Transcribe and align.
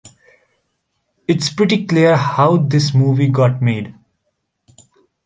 It's 1.27 1.53
pretty 1.53 1.85
clear 1.85 2.15
how 2.17 2.57
this 2.57 2.91
movie 2.91 3.27
got 3.27 3.61
made. 3.61 3.93